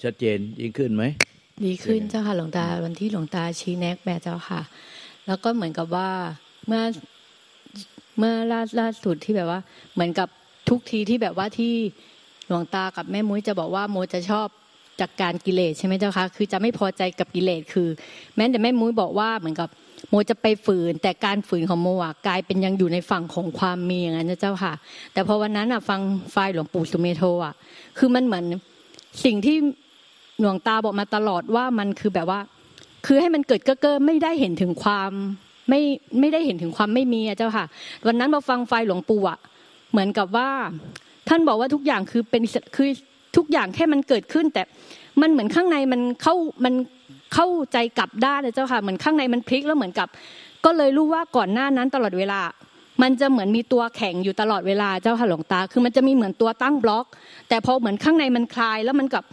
[0.00, 1.04] ก็ชัดเจนยิ่งขึ้นไหม
[1.64, 4.60] ดีขึ้นเจ้าค่ะหลวงตาวันที่หลวงตาชี้แนกแม่เจ้าค่ะ
[5.26, 6.10] แล้วก็เหมือนกับว่า
[6.66, 6.82] เมื่อ
[8.18, 9.60] เมื่อล่าล่าสุดที่แบบว่า
[9.94, 10.28] เหมือนกับ
[10.68, 11.74] ทุกทีที่แบบว่าที่
[12.48, 14.48] หลวงตากับแม่มุ้ยจะบอกว่าโมจะชอบ
[15.00, 17.88] จากการกิเลสใช่ไหมเจ้าคะคือจะไม่พอใจกับกิเลสคือ
[18.36, 19.68] แม้แต่แม่มุ้ยบอกว่าเหมือนกับ
[20.08, 24.72] โมจะไปฝืน แต่การฝืนของโมอะกลายเป็นยังอยู่ในฝั่งของความมีอย่างนั้นเจ้าค่ะ
[25.12, 26.00] แต่พอวันนั้นอะฟัง
[26.32, 27.54] ไฟหลวงปู่สุเมโทอะ
[27.98, 28.44] คือมันเหมือน
[29.24, 29.56] สิ่งที่
[30.40, 32.40] หลวงตาบอกมาตลอดว่ามันคือแบบว่า
[33.06, 35.10] คือให้มันเกิดเก้อไม่ได้เห็นถึงความ
[35.68, 35.80] ไม่
[36.20, 37.66] ไม่ได้เห็นถึงความไม่มีอะเจ้าค่ะ
[38.06, 39.38] วันนั้นมาฟังไฟหลวงปู่อะ
[39.92, 40.50] เหมือนกับว่า
[41.28, 42.42] ท่านบอกว่าทุกอย่างคือเป็น
[42.76, 42.88] คือ
[43.36, 44.62] ทุกอย่างแค่มันเกิดขึ้น แต่
[45.20, 46.74] มันเหมือนข้างในมันเข้ามัน
[47.34, 50.08] เข้าใจกลับด้านเลยเจ้าค่ะเหมือนข้างในมันพลิกแล้วเหมือนกับ
[50.64, 52.40] ก็เลยรู้ว่าก่อนหน้านั้นตลอดเวลา
[53.02, 57.06] มันจะเหมือนมีตัวแข็งอยู่ตลอดเวลาเจ้าค่ะหลวงตา คือมันจะมีเหมือนตัวตั้งบล็อก
[57.48, 59.24] แต่พอเหมือนข้างในมันคลายแล้วมันกับ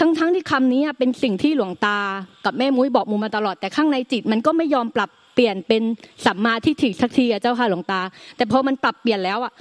[0.00, 1.98] ทั้งๆทที่คำนี้เป็นสิ่งที่หลวงตา
[2.44, 5.82] กับแม่มุ้ยบอกมูมาตลอดแต่ข้างในจิต มันก็ไม่ยอมปรับเปลี่ยนเป็น
[6.26, 8.00] สัมมาทิฏฐิสักทีอะเจ้าค่ะหลวงตา
[8.36, 9.52] แต่พอมันปรับเปลี่ยนแล้วอะ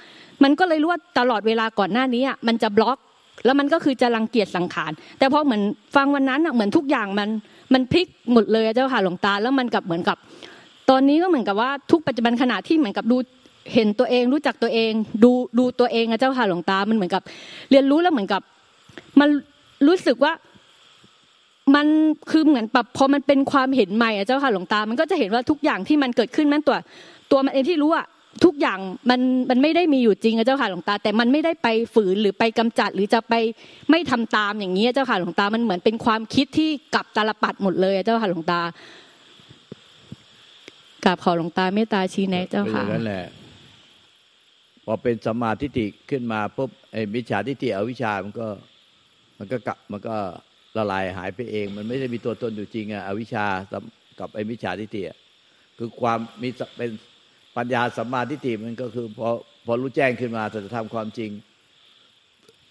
[0.43, 2.97] มันก็เลยรู้ว่าตลอดเวลาก่อนหน้านี้อะมันจะบล็อก
[3.45, 5.61] แล้วมันก็คือจะรังเกียจสังขาร แต่พอเหมือน
[5.95, 7.29] ฟังวันนั้นอะเหมือนทุกอย่างมัน
[7.73, 10.17] มันพลิกหมดเลยเจ้าค่ะหลวงตา แล้วมันกับเหมือนกับ
[10.89, 13.17] ตอนนี้ก็เหมือนกับว่าทุกปัจจุบันขณะที่เหมือนกับดู
[13.73, 14.91] เห็นตัวเองรู้จักตัวเอง
[15.23, 17.21] ดูดูตัวเองอะเจ้าค่ะหลวงตา มันเหมือนกับ
[17.71, 18.41] เรียนรู้แล้วเหมือนกับ
[19.19, 19.29] มัน
[19.87, 20.33] รู้สึกว่า
[21.75, 21.87] มัน
[22.31, 26.77] คือเหมือนแบบพอมันเป็นความเห็นใหม่อะเจ้าค่ะหลวงตา มันก็จะเห็นว่าทุกอย่างที่มันเกิดขึ้นมันตัว
[27.31, 28.07] ตัวมันเองที่รู้อะ
[28.45, 33.33] ทุกอย่างมันมันไม่ได้มีอยู่จริงอะเจ้าค่ะหลวงตา แต่มันไม่ได้ไปฝืนหรือไปกำจัดหรือจะไป
[33.91, 38.59] ไม่ทำตามอย่างนี้เจ้าค่ะหลวงตา มันเหมือนเป็นความคิดที่กลับตาลปัดหมดเลยเจ้าค่ะหลวงตา
[41.05, 43.25] กราบขอหลวงตาเมตตาชี้แนะเจ้าค่ะนั่นแหละ
[44.85, 48.47] พอเป็นสมาธิิขึ้นมาปุ๊บไอ้มิจฉาทิฏฐิอวิชามันก็
[49.43, 50.15] มันก็กลับมันก็
[50.77, 53.45] ละลายหายไปเอง มันไม่ได้มีตัวตนอยู่จริงอะอวิชชา
[54.19, 55.03] กับไอ้มิจฉาทิฏฐิ
[55.77, 56.89] คือความมีเป็น
[57.57, 59.29] ปัญญาสัมมาทิฏฐิมันก็คือพอ
[59.65, 61.31] พอรู้แจ้งขึ้นมาแต่จะทำความจริง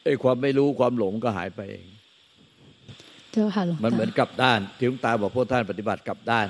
[0.04, 1.86] ไอ้ความไม่รู้ความหลงก็หายไปเอง
[3.32, 6.46] เจ้าค่ะหลวงมันเหมือนกับด้านที่หลวงตาบอกพวกท่านปฏิบัติกับด้าน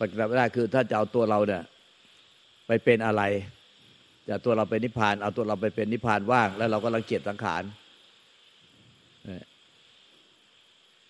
[0.00, 1.62] ปฏิบัติไม่ได้คือถ้าจะเอาตัวเราเนี่ย
[2.66, 3.22] ไปเป็นอะไร
[4.28, 7.62] จะตัวเราไปนิพพาน เอาตัวเราไปเป็นนิพพานว่าง แล้วเราก็รังเกียจสังขาร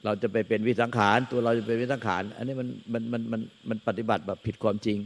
[0.04, 4.98] เราจะไปเป็นวิสังขาร ตัวเราจะเป็นวิสังขาร อันนี้มันมันมันมันมันปฏิบัติแบบผิดความจริง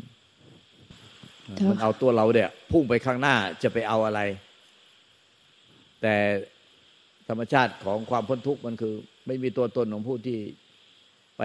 [1.70, 4.20] มันเอาตัวเราเนี่ยพุ่งไปข้างหน้าจะไปเอาอะไร
[6.02, 6.14] แต่
[7.28, 8.94] ธรรมชาติของความพ้นทุกข์มันคือ
[9.26, 10.38] ไม่มีตัวตนของผู้ที่
[11.38, 11.42] ไป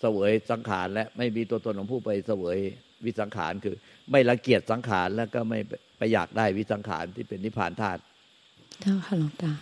[0.00, 2.58] เสวยสังขาร และไม่มีตัวตนของผู้ไปเสวย
[3.04, 3.76] วิสังขารคือ
[4.10, 5.58] ไม่ละเกียดสังขารแล้วก็ไม่
[5.98, 8.00] ไปอยากได้วิสังขารที่เป็นนิพพานธาตุ
[8.80, 9.52] เจ้าค่ะหลวงตา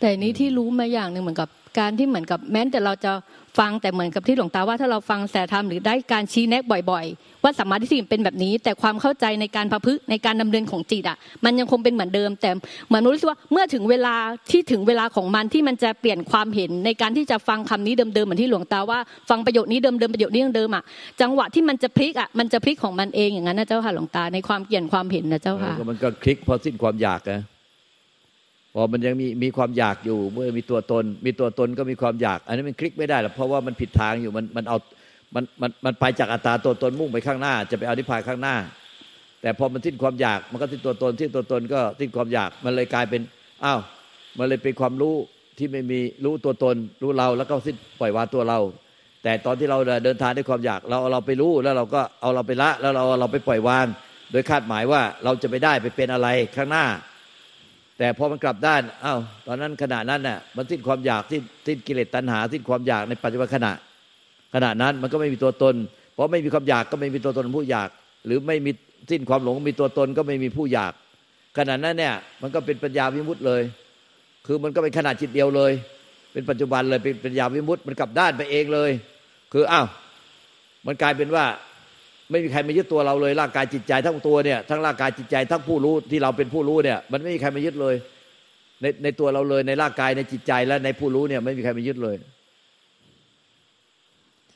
[0.00, 3.12] แต่นี้ที่รู้มาอย่างหนึ่งเหมือนกับ การที่เหมือนกับแม้แต่เราจะ
[3.58, 12.50] ฟังแต่เหมือนกับที่หลวงตาว่าถ้าเราฟังแต่ทำหรือได้การชี้แนะบ่อย ๆ ว่าสัมมาทิฏฐิเป็นแบบนี้ แต่ความเข้าใจในการประพฤติในการดำเนินของจิตอะ มันยังคงเป็นเหมือนเดิม แต่
[12.88, 14.14] เหมือนรู้สึกว่าเมื่อถึงเวลา
[14.50, 18.98] ที่ถึงเวลาของมันที่มันจะเปลี่ยนความเห็นในการที่จะฟังคำนี้เดิมๆเหมือนที่หลวงตาว่า
[19.30, 20.82] ฟังประโยชน์นี้เดิมๆประโยชน์นี้เดิมอะ
[21.20, 27.40] จังหวะที่มันจะพลิกอะมันจะพลิกของมันเองอย่างนั้นนะเจ้าค่ะหลวงตาในความเปลี่ยนความเห็นนะเจ้าค่ะมันก็คลิกพอสิ้นความอยากนะ
[28.78, 34.76] พอมันยังมีมีความอยากอยู่ เมื่อมีตัวตน มีตัวตนก็มีความอยาก อันนี้มันคลิกไม่ได้หรอกเพราะว่ามันผิดทางอยู่มันมันเอา
[35.34, 38.56] มันมันมันไปจากอัตตาตัวตนมุ่งไปข้างหน้า จะไปเอานิพพานข้างหน้า
[39.42, 43.20] แต่พอมันทิ้นความอยากมันก็ทิ้นตัวตนที่ตัวตนก็ทิ้นความอยากมันเลยกลายเป็น
[43.64, 43.80] อ้าว
[44.38, 45.14] มันเลยเป็นความรู้
[45.58, 48.58] ที่ไม่มีรู้ตัวตน รู้เราแล้วก็สิ้นปล่อยวางตัวเรา
[49.22, 53.86] แต่ตอนที่เราเดินทางด้วยความอยาก เราเอาเราไปรู้แล้วเราก็เอาเราไปละ แล้วเราเราไปปล่อยวาง
[54.32, 56.84] โดยคาดหมายว่าเราจะไปได้ไปเป็นอะไรข้างหน้า
[57.98, 63.72] แต่พอมันกลับด้านอา้าวตอนนั้นขณะนั้นน่ะมันสิ้นความอยากสิ้นสิ้นกิเลสตัณหาสิ้นความอยากในปัจจุบันขณะ
[64.54, 65.74] ขณะนั้นมันก็ไม่มีตัวตน
[66.12, 67.88] เพราะไม่มีความอยากก็ไม่มีตัวตนผู้อยาก
[68.26, 68.70] หรือไม่มี
[69.10, 70.92] สิ้นความหลงมีตัวตนก็ไม่มีผู้อยาก
[71.58, 73.62] ขณะนั้นเนี่ยมันก็เป็นปัญญาวิมุตต์เลย
[74.46, 75.72] คือมันก็เป็นขนาดจิตเดียวเลย
[76.32, 78.90] เป็นปัจจุบันเลยเป็นปัญญาวิมุตต์มันกลับด้านไปเองเลย
[79.52, 79.86] คืออ้าว
[80.86, 81.44] มันกลายเป็นว่า
[82.30, 87.94] ไม่มีใครมายึดตัวเราเลยร่างกายจิตใจทั้งตัวเนี่ยทั้งร่างกายจิตใจทั้งผู้รู้ที่เราเป็นผู้รู้เนี่ย มันไม่มีใครมายึดเลย
[88.80, 92.16] ในในตัวเราเลยในร่างกายในจิตใจและในผู้รู้เนี่ย ไม่มีใครมายึดเลย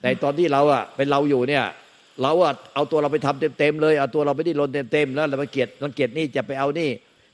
[0.00, 1.64] แต่ตอนที่เราอะเป็นเราอยู่เนี่ย
[2.22, 6.90] เราอะเอาตัวเราไปทำเต็มๆเลยเอาตัวเราไปดิ้นรนเต็มๆแล้วเราไปเกียดมันเกียดนี่จะไปเอานี่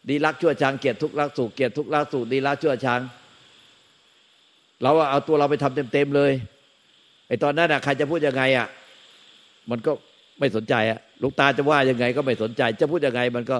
[0.08, 3.00] ดีรักชั่วชังเกียดทุกรักสุขเกียดทุกรักสุขดีรักชั่วชัง
[4.82, 6.32] เราเอาตัวเราไปทำเต็มๆเลย
[7.28, 8.66] ไอ้ตอนนั้นอะใครจะพูดยังไงอะ
[9.70, 9.92] มันก็
[10.38, 13.58] ไม่สนใจอะลูกตาจะว่ายังไงก็ไม่สนใจ จะพูดยังไงมันก็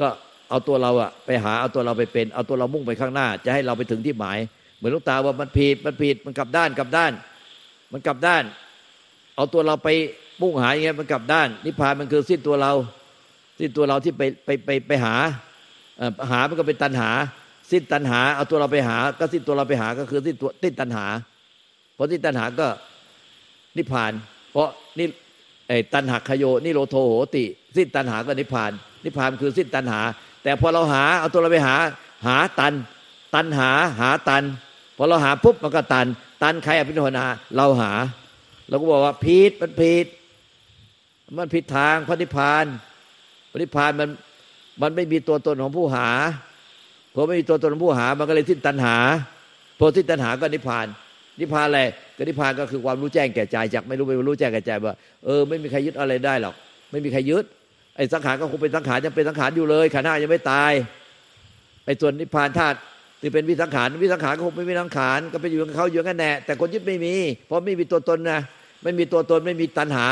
[0.00, 0.08] ก็
[0.50, 4.38] เอาตัวเราอะไปหาเอาตัวเราไปเป็นเอาตัวเรามุ่งไปข้างหน้า จะให้เราไปถึงที่หมาย
[4.76, 7.12] เหมือนลูกตาว่ามันผิดมันผิดมันกลับด้านกลับด้าน
[7.92, 8.44] มันกลับด้าน
[9.36, 9.88] เอาตัวเราไป
[10.42, 12.72] มุ่งหาอย่างเงี้ยมันกลับด้าน นิพพานมันคือสิ้นตัวเรา
[13.58, 15.14] สิ้นตัวเราที่ไปไปไปไปหา
[16.30, 17.10] หามันก็เป็นตัณหา
[17.70, 21.06] สิ้นตัณหา เอาตัวเราไปหา ก็สิ้นตัวเราไปหาก็คือสิ้นตัวสิ้นตัณหา
[21.96, 22.66] พอสิ้นตัณหาก็
[23.76, 24.12] นิพพาน
[24.50, 24.68] เพราะ
[24.98, 25.06] นี่
[25.68, 27.44] ไอ้ตัณหาขโยนี่โลโทโหติ
[27.76, 28.72] สิ้นตัณหาก็นิพพาน
[29.04, 30.00] นิพพานคือสิ้นตัณหา
[30.42, 31.76] แต่พอเราหาเอาตัวเราไปหา
[32.26, 32.72] หาตัน
[33.34, 33.70] ตันหา
[34.00, 34.42] หาตัน
[34.96, 36.06] พอเราหาปุ๊บมันก็ตัน
[36.42, 37.26] ตันใครอภิโนนา
[37.56, 37.92] เราหา
[38.68, 40.06] เราก็บอกว่าผิดมันผิด
[41.38, 42.64] มันผิดทางพระนิพพาน
[43.50, 44.08] พระนิพพานมัน
[44.82, 46.08] มันไม่มีตัวตนของผู้หา
[47.14, 48.96] พอไม่มีตัวตนของผู้หา มันก็เลยสิ้นตัณหา
[49.78, 50.86] พอสิ้นตัณหาก็นิพพาน
[51.40, 51.82] นิพพานอะไร
[52.16, 54.94] ก็นิพพานก็คือความรู้แจ้งแก่ใจจากไม่รู้ไม่รู้แจ้งแก่ใจว่า
[55.24, 56.54] เออไม่มีใครยึดอะไรได้หรอก
[56.90, 57.44] ไม่มีใครยึด
[57.96, 60.72] ไอ้สังขารก็คงเป็นสังขารยังเป็นสังขารอยู่เลยขันห้ายังไม่ตาย
[61.86, 62.78] ไอ้ส่วนนิพพานธาตุ
[63.20, 67.14] ที่เป็นวิสังขารวิสังขารก็คงไม่มีสังขารก็ไปอยู่กับเขาอยู่กันแน่แต่คนยึดไม่มี
[67.46, 68.40] เพราะไม่มีตัวตนนะ
[68.82, 70.06] ไม่มีตัวตนไม่มีตัณหา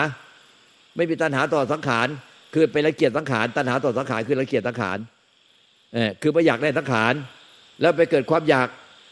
[0.96, 2.08] ไม่มีตัณหาต่อสังขาร
[2.54, 4.98] คือเป็นละเกียดสังขารตัณหาต่อสังขารคือละเกียดสังขาร
[5.94, 7.14] เออคือไม่อยากได้สังขาร
[7.80, 8.68] แล้วไปเกิดความอยาก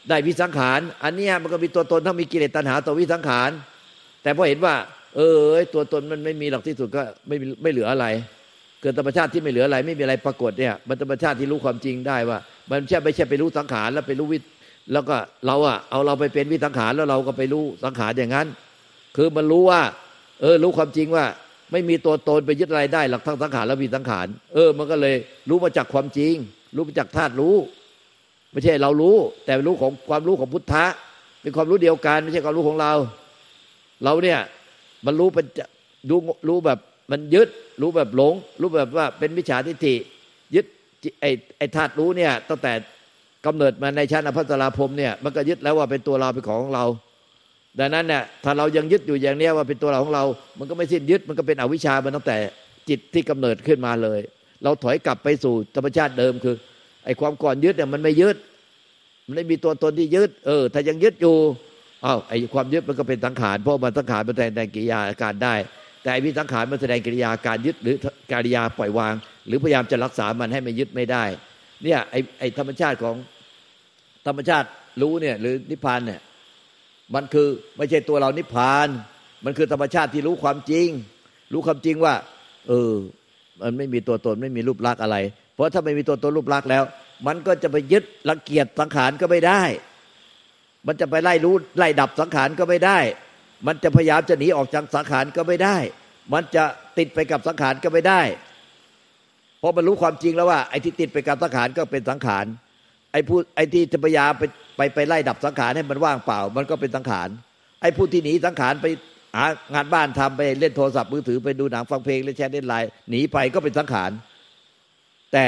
[0.09, 3.51] ได้วิสังขาร อันนี้มันก็มีตัวตนถ้ามีกิเลสตัณหาต่อวิสังขาร
[4.23, 4.75] แต่พอเห็นว่า
[5.17, 5.37] เออ
[5.75, 8.07] ตัวตนมันไม่มีหลักที่สุดก็ไม่ไม่เหลืออะไร
[8.81, 12.39] เกิดธรรมชาติที่ไม่เหลืออะไร ไม่มีอะไรปรากฏเนี่ยมันธรรมชาติที่รู้ความจริงได้ว่า
[12.71, 14.39] มันใช่ไม่ใช่ไปรู้สังขารแล้วไปรู้วิ
[14.93, 15.17] แล้วก็
[15.47, 18.47] เราอะเอาเราไปเป็นวิสังขารแล้วเราก็ไปรู้สังขารอย่างนั้น
[19.17, 19.81] คือมันรู้ว่า
[20.41, 21.25] เออ รู้ความจริงว่า
[21.73, 25.17] ไม่มีตัวตนไปยึดอะไรได้หลักทั้งสังขารแล้วมีสังขาร เออ มันก็เลย
[25.49, 26.35] รู้มาจากความจริง
[26.77, 27.55] รู้มาจากธาตุรู้
[28.53, 30.85] ไม่ใช่เรารู้ แต่รู้ของความรู้ของพุทธะ
[31.43, 32.93] เป็นความรู้เดียวกัน ไม่ใช่ความรู้ของเรา
[34.05, 34.39] เราเนี่ย
[35.07, 35.47] มันรู้เป็น
[36.11, 36.19] รู้
[36.49, 36.79] รู้แบบ
[37.11, 37.49] มันยึด
[37.81, 39.95] รู้แบบหลง รู้แบบว่าเป็นวิชาทิฏฐิ
[40.55, 40.67] ยึด
[41.21, 42.73] ไอ้ไอ้ธาตุรู้เนี่ยตั้งแต่
[43.47, 46.85] กำเนิดมาในชั้นอภัสราพรมเนี่ยมันก็ยึดแล้วว่าเป็นตัวเราเป็นของเรา
[47.79, 50.25] ดังนั้นเนี่ยถ้าเรายังยึดอยู่อย่างนี้ว่าเป็นตัวเราของเรา
[50.59, 52.37] มันก็ไม่สิ้นยึดมันก็เป็นอวิชชามันตั้งแต่
[52.89, 54.21] จิตที่กำเนิดขึ้นมาเลย
[54.63, 56.57] เราถอยกลับไปสู่ธรรมชาติเดิมคือ
[57.05, 58.37] ไอ้ความก่อนยึดเนี่ยมันไม่ยึด
[59.27, 61.37] มันไม่มีตัวตนที่ยึด เออ ถ้ายังยึดอยู่
[62.05, 65.55] อ้าวไอ้ความยึดมันก็เป็นสังขารเพราะมันสังขารมันแสดงกิริยาอาการได้
[66.03, 67.95] แต่วิสังขารมันแสดงกิริยาการยึดหรือ
[68.33, 69.15] กิริยาปล่อยวาง
[69.47, 71.25] หรือพยายามจะรักษามันให้มันยึดไม่ได้
[71.85, 73.17] เนี่ยไอ้ไอ้ธรรมชาติของ
[74.27, 74.69] ธรรมชาติ
[75.03, 76.21] รู้เนี่ย หรือนิพพานเนี่ย
[77.15, 78.89] มันคือไม่ใช่ตัวเรานิพพาน
[79.45, 80.89] มันคือธรรมชาติที่รู้ความจริง
[81.53, 82.15] รู้ความจริงว่า
[82.69, 82.93] เออ
[83.63, 85.17] มันไม่มีตัวตนไม่มีรูปลักษณ์อะไร
[85.61, 86.85] ราะถ้าไม่มีตัวตนรูปลักษณ์แล้ว
[87.27, 89.63] มันก็จะไปยึดรังเกียจสังขารก็ไม่ได้
[90.87, 92.99] มันจะไปไล่รู้ไล่ดับสังขารก็ไม่ได้
[93.67, 95.77] มันจะพยายามจะหนีออกจากสังขารก็ไม่ได้
[96.33, 96.65] มันจะ
[96.99, 98.21] ติดไปกับสังขารก็ไม่ได้
[99.59, 102.45] เพราะมันรู้ความจริงแล้วว่าไอ้ที่ติดไปกับสังขารก็เป็นสังขาร
[103.13, 104.43] ไอ้ผู้ไอ้ที่จะพยายามไป
[104.77, 107.29] ไปไปไล่ดับสังขารให้มันว่างเปล่า มันก็เป็นสังขาร
[107.83, 108.87] ไอ้ผู้ที่หนีสังขารไป
[109.37, 114.11] หางานบ้านทำไปเล่นโทรศัพท์มือถือไปดูหนังฟังเพลงเล่นแชทเล่นไลน์หนีไปก็เป็นสังขาร
[115.33, 115.47] แต่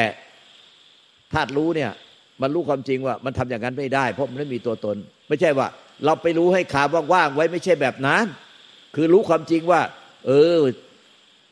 [1.33, 1.91] ธาตุรู้เนี่ย
[2.43, 4.97] มันรู้ความจริงว่ามันทำอย่างนั้นไม่ได้ เพราะมันไม่มีตัวตน
[5.29, 5.67] ไม่ใช่ว่า
[6.05, 8.25] เราไปรู้ให้ขาว่างๆไว้ไม่ใช่แบบนั้น
[8.97, 9.81] คือรู้ความจริงว่า
[10.27, 10.61] เออ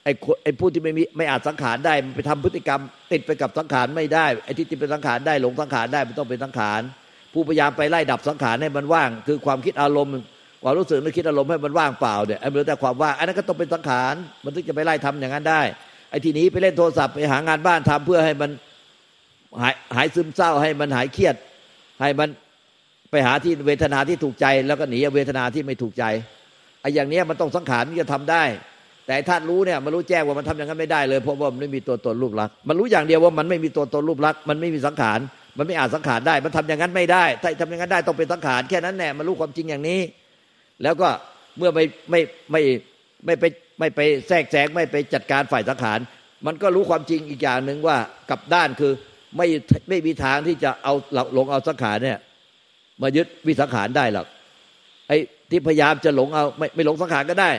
[0.04, 2.80] ไอ้ไอ้ผู้ที่ไม่มีไม่อาจสังขารได้ มันไปทำพฤติกรรม
[3.12, 6.80] ติดไปกับสังขารไม่ได้ไอ้ที่ติดเป็นสังขารได้หลงสังขารได้มันต้องเป็นสังขาร
[7.32, 10.12] ผู้พยายามไปไล่ดับสังขารให้มันว่าง คือความคิดอารมณ์
[10.62, 15.62] ความรู้สึกนึกคิดอารมณ์ให้มันว่างเปล่าเนี่ยไอ้เหลือแต่ความว่างอันนั้นก็ต้องเป็นสังขาร มันถึงจะไปไล่ทำอย่างนั้นได้
[16.10, 18.50] ไอ้ที่นี้ไปเล่นโทรศัพท์ไปหางานบ้านทำเพื่อให้มัน
[19.62, 21.34] หายหายซึมเศร้า ให้มันหายเครียด
[22.02, 22.28] ให้มัน
[23.10, 26.04] ไปหาที่เวทนาที่ถูกใจ แล้วก็หนีเวทนาที่ไม่ถูกใจ
[26.80, 28.42] ไอ้อย่างนี้มันต้องสังขารที่จะทำได้
[29.06, 35.18] แต่ท่านรู้เนี่ยมันรู้แจ้งว่ามันทำอย่างนั้นไม่ได้เลยเพราะว่ามันไม่มีตัวตนรูปลักษณ์มันรู้อย่างเดียวว่ามันไม่มีตัวตนรูปลักษณ์มันไม่มีสังขาร
[35.58, 40.00] มันไม่อาจสังขารได้ มันทำอย่างนั้นไม่ได้ ถ้าทำอย่างนั้นได้ต้องเป็นสังขารแค่นั้นแน่มันรู้ความจริงอย่างนี้
[40.82, 41.08] แล้วก็
[41.58, 42.20] เมื่อไม่ไม่
[42.52, 42.62] ไม่
[43.26, 43.44] ไม่ไป
[43.80, 45.98] ไม่ไปแทรกแซงไม่ไปจัดการฝ่ายสังขาร
[46.46, 47.96] มันก็รู้ความจริงอีกอย่างหนึ่งว่า
[48.30, 48.92] กับด้านคือ
[49.36, 49.46] ไม่
[49.88, 50.94] ไม่มีทางที่จะเอา
[51.34, 52.18] หลงเอาสังขารเนี่ย
[53.02, 54.26] มายึดวิสังขารได้หรอก
[55.08, 55.18] ไอ้
[55.50, 57.50] ที่พยายามจะหลงเอาไม่ไม่หลงสังขารก็ได้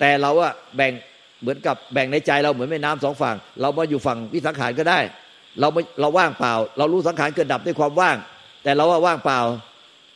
[0.00, 0.92] แต่เราอะแบ่ง
[1.40, 5.00] เหมือนกับแบ่งในใจเราเหมือนแม่น้ำสองฝั่ง เรามาอยู่ฝั่งวิสังขารก็ได้
[5.60, 5.68] เรา
[6.00, 8.16] เราว่างเปล่า เรารู้สังขารเกิดดับด้วยความว่าง
[8.62, 9.40] แต่เราว่าว่างเปล่า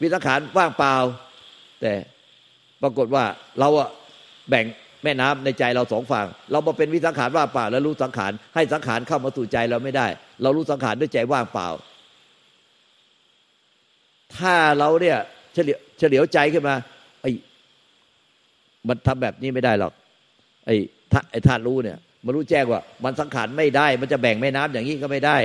[0.00, 0.94] วิสังขารว่างเปล่า
[1.80, 1.92] แต่
[2.82, 3.24] ปรากฏว่า
[3.58, 3.88] เราอะ
[4.50, 4.64] แบ่ง
[5.04, 10.06] แม่น้ำในใจเราสองฝั่ง เรามาเป็นวิสังขารว่างเปล่า แล้วรู้สังขารให้สังขารเข้ามาสู่ใจเราไม่ได้
[10.42, 11.68] เรารู้สังขารด้วยใจว่างเปล่า
[14.36, 15.18] ถ้าเราเนี่ย
[15.54, 16.74] เฉลียวเฉลียวใจขึ้นมา
[17.22, 17.30] ไอ้
[18.88, 19.92] มันทำแบบนี้ไม่ได้หรอก
[20.66, 20.74] ไอ้
[21.12, 25.36] ท่าไอ้ท่านรู้เนี่ยมันรู้แจ้งว่า มันสังขารไม่ได้ มันจะแบ่งแม่น้ำอย่างนี้ก็ไม่ได้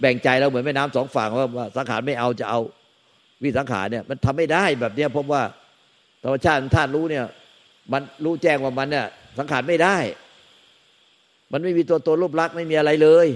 [0.00, 1.28] แบ่งใจเราเหมือนแม่น้ำสองฝั่ง
[1.58, 2.60] ว่าสังขารไม่เอาจะเอา
[3.42, 5.42] วิสังขารเนี่ย มันทำไม่ได้แบบเนี้ยเพราะว่า
[6.22, 7.24] ธรรมชาติธาตุรู้เนี่ย
[7.92, 9.06] มันรู้แจ้งว่ามันเนี่ย
[9.38, 9.96] สังขารไม่ได้
[11.52, 13.26] มันไม่มีตัวตนรูปลักษณ์ไม่มีอะไรเลย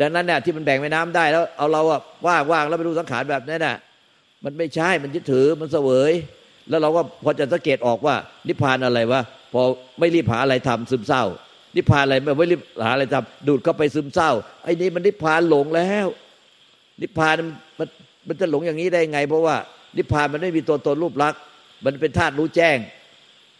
[0.00, 3.76] ดังนั้นเนี่ยที่มันแบ่งแม่น้ำได้แล้ว เอาเราอะว่างว่างแล้วไปดูสังขารแบบนั้นน่ะ
[4.44, 6.12] มันไม่ใช่มันยึดถือมันเสวย
[6.68, 8.14] แล้วเราก็พอจะสังเกตออกว่า
[8.48, 9.20] นิพพานอะไรวะ
[9.52, 9.62] พอ
[9.98, 11.24] ไม่รีบหาอะไรทำซึมเศร้า
[11.76, 14.30] นิพพานอะไรไม่ไม่รีบหาอะไรทำดูดเข้าไปซึมเศร้า
[14.64, 16.06] ไอ้นี่มันนิพพานหลงแล้ว
[17.02, 17.34] นิพพาน
[17.78, 17.88] มัน
[18.28, 19.56] มันจะหลงอย่างนี้ได้ไง เพราะว่า
[19.96, 21.40] นิพพานมันไม่มีตัวตนรูปลักษณ์
[21.84, 22.76] มันเป็นธาตุรู้แจ้ง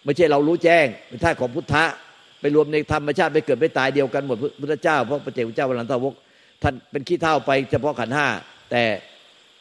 [0.04, 1.84] ไม่ใช่เรารู้แจ้งเป็นธาตุของพุทธะ
[2.40, 6.14] ไปรวมในธรรมชาติไปเกิดไม่ตายเดียวกันหมดพุทธเจ้าเพราะพระเจ้าเจ้าวันลันทวก
[6.62, 8.26] ท่านเป็นขี้เท่าไปเฉพาะขันห้า
[8.70, 8.82] แต่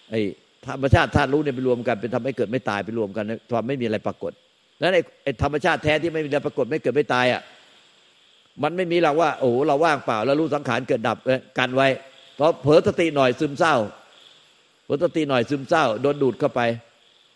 [0.10, 0.20] ไอ้
[0.68, 4.32] ธรรมชาติธาตุรู้เนี่ยไปรวมกันเป็นทำให้เกิดไม่ตายไปรวมกันความไม่มีอะไรปรากฏ
[4.82, 7.42] นั้นไอ้ธรรมชาติแท้ที่ไม่มีอะไรปรากฏไม่เกิดไม่ตายอะ
[8.64, 11.18] มันไม่มีหรอกว่าโอ้โหเราว่างเปล่า แล้วรู้สังขารเกิดดับ
[11.60, 11.88] กันไว้
[12.38, 13.76] พอเผลอสติหน่อยซึมเศร้า
[14.86, 16.62] เผลอสติหน่อยซึมเศร้าโดนดูดเข้าไป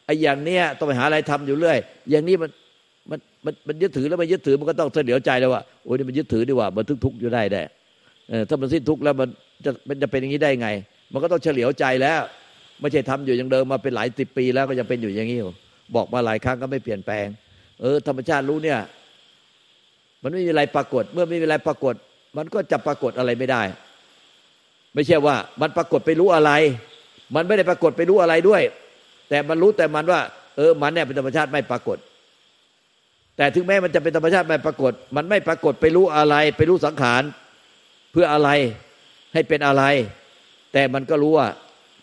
[0.05, 1.77] ไอ้อย่างเนี้ยต้องไปหาอะไรทำอยู่เรื่อย
[2.10, 2.50] อย่างนี้มัน
[3.45, 7.62] มันมันยึดถือแล้วมันยึดถือมันก็ต้องเสียวใจเลยว่าโอ้ยนี่มันยึดถือดีว่ามันทุกทุกอยู่ได้ได้
[8.50, 9.27] ถ้ามันสิ้นทุกแล้วมัน
[9.65, 10.69] จะมันจะเป็นอย่างนี้ได้ไง
[11.13, 12.21] มันก็ต้องเฉลียวใจแล้ว
[12.79, 15.39] ไม่ใช่ทำอยู่อย่างเดิมมาเป็นหลายสิบปีแล้วก็ยังเป็นอยู่อย่างนี้
[15.95, 17.27] บอกมาหลายครั้งก็ไม่เปลี่ยนแปลง
[17.81, 18.79] เออ ธรรมชาติรู้เนี่ย
[20.24, 21.95] มันไม่มีอะไรปรากฏ เมื่อไม่มีอะไรปรากฏ
[22.38, 23.62] มันก็จะปรากฏอะไรไม่ได้
[24.93, 26.51] ไม่ใช่ว่า มันปรากฏไปรู้อะไร
[27.36, 28.62] มันไม่ได้ปรากฏไปรู้อะไรด้วย
[29.29, 30.21] แต่มันรู้แต่มันว่า
[30.57, 31.98] เออ มันเนี่ยเป็นธรรมชาติไม่ปรากฏ
[33.41, 37.24] แต่ถึงแม้มันจะเป็นธรรมชาติไม่ปรากฏ มันไม่ปรากฏไปรู้อะไร ไปรู้สังขาร
[38.12, 38.50] เพื่ออะไร
[39.33, 39.83] ให้เป็นอะไร
[40.74, 41.48] แต่มันก็รู้ว่า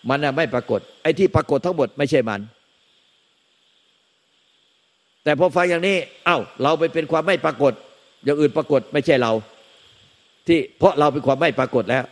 [0.09, 2.40] มันไม่ปรากฏ ไอ้ที่ปรากฏทั้งหมดไม่ใช่มัน
[5.25, 7.73] แต่พอฟังอย่างนี้ เอา้า เราไปเป็นความไม่ปรากฏ
[8.25, 9.33] อย่างอื่นปรากฏไม่ใช่เรา
[10.47, 12.04] ที่เพราะเราเป็นความไม่ปรากฏแล้ว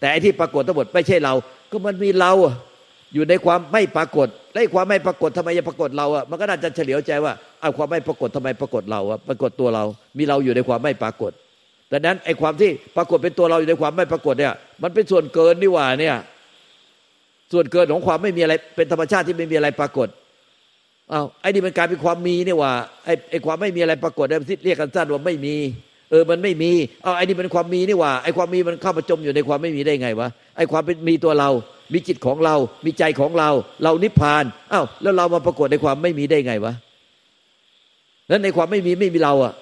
[0.00, 1.34] แต่ไอ้ที่ปรากฏทั้งหมดไม่ใช่เรา
[1.70, 2.46] ก็มันมีเราอ
[3.14, 9.84] อยู่ในความไม่ปรากฏและความไม่ปรากฏทำไมจะปรากฏเราอะมันก็น่าจะเฉลียวใจว่าเอาความไม่ปรากฏทำไมปรากฏเราอะปรากฏตัวเรา
[10.18, 11.32] มีเราอยู่ในความไม่ปรากฏ
[11.92, 16.16] ดังนั้นไอ้ความที่ปรากฏเป็นตัวเราอยู่ในความไม่ปรากฏเนี่ย มันเป็นส่วนเกินนี่ว่าเนี่ย
[17.52, 20.08] ส่วนเกินของความไม่มีอะไรเป็นธรรมชาติที่ไม่มีอะไรปรากฏ
[21.12, 22.72] อ้าวไอ้นี่มันกลายเป็นความมีนี่ว่า
[23.04, 25.54] ไอ้ไอ้ความไม่มีอะไรปรากฏเนี่ยเรียกกันสั้นว่าไม่มี
[26.10, 31.50] เออ มันไม่มี เอาไอ้นี่เป็นความมีนี่ว่า ไอ้ความมีมันเข้ามาจมอยู่ในความไม่มีได้ไงวะ ไอ้ความเป็นมีตัวเรา
[31.92, 33.50] มีจิตของเรา มีใจของเรา
[33.82, 36.74] เรานิพพานอ้าวแล้วเรามาปรากฏในความไม่มีได้ไงวะ
[38.28, 39.52] แล้วในความไม่มีไม่มีเราอะ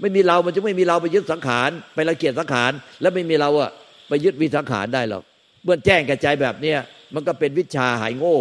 [0.00, 3.70] ไม่มีเรา มันจะไม่มีเราไปยึดสังขารไปละเกียดสังขารแล้วไม่มีเราอะ
[4.08, 5.22] ไปยึดวิสังขารได้หรอก
[5.64, 6.78] เมื่อแจ้งกระจายแบบเนี้ย
[7.14, 8.36] มันก็เป็นวิชาหายโง่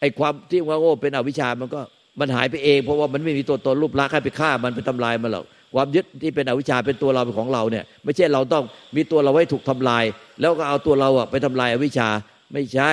[0.00, 1.80] ไอ้ความที่ว่าโง่เป็นอวิชามันก็
[2.20, 8.64] มันหายไปเอง เพราะว่ามันไม่มีตัวตนรูปลักษณ์ให้ไปฆ่ามันไปทำลายมันหรอกความยึดที่เป็นอวิชชาเป็นตัวเราเป็นของเราเนี่ย ไม่ใช่เราต้อง
[8.96, 10.04] มีตัวเราไว้ถูกทำลาย
[10.40, 12.08] แล้วก็เอาตัวเราอะไปทำลายอวิชชา
[12.52, 12.92] ไม่ใช่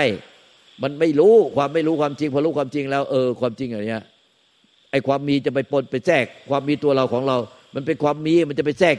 [0.84, 4.04] มันไม่รู้ความไม่รู้ความจริง พอรู้ความจริงแล้ว เออ ความจริงอย่างเนี้ย
[4.92, 7.38] ไอ้ความมีจะไปปนไปแทรกความมีตัวเราของเรา
[7.76, 8.98] มันเป็นความมีมันจะไปแทรก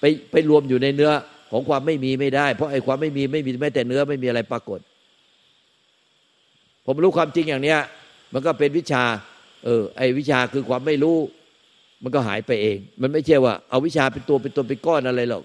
[0.00, 1.12] ไปไปรวมอยู่ในเนื้อ
[1.52, 4.80] ของความไม่มีไม่ได้ เพราะไอ้ความไม่มีไม่มีแม้แต่เนื้อไม่มีอะไรปรากฏ
[6.86, 7.78] ผมรู้ความจริงอย่างเนี้ย
[8.32, 9.04] มันก็เป็นวิชา
[9.64, 11.16] เออ ไอ้วิชาคือความไม่รู้
[12.02, 15.42] มันก็หายไปเอง มันไม่ใช่ว่าเอาวิชาเป็นตัวเป็นตัวเป็นก้อนอะไรหรอก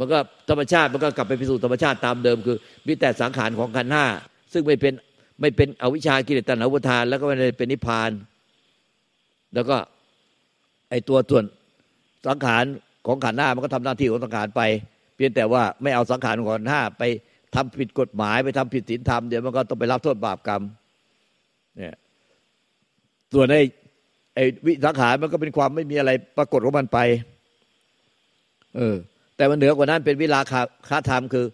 [0.00, 0.18] มันก็
[0.50, 4.04] ธรรมชาติมันก็กลับไปพิสูจน์ธรรมชาติตามเดิมคือมีแต่สังขารของขันห้า
[4.52, 4.92] ซึ่งไม่เป็น
[5.40, 8.10] ไม่เป็นอวิชากิเลสตัณหาวุทาน แล้วก็ไม่ได้เป็นนิพพาน
[9.54, 9.76] แล้วก็
[10.90, 11.44] ไอตัวส่วน
[12.28, 12.64] สังขาร
[13.06, 14.62] ของขันห้ามันก็ทำหน้าที่ของสังขารไป
[15.16, 17.02] เพียงแต่ว่าไม่เอาสังขารของขันห้าไป
[17.54, 20.62] ทำผิดกฎหมายไปทำผิดศีลธรรมเดี๋ยวมันก็ต้องไปรับโทษบาปกรรม
[21.76, 21.94] เนี่ย
[23.32, 23.56] ส่วนไอ
[24.34, 26.98] ไอวิสังขารมันก็เป็นความไม่มีอะไรปรากฏของมันไป
[28.76, 28.96] เออ
[29.40, 31.46] แต่มันเหนือกว่านั้นเป็นวิลาคาคาธรรมคือ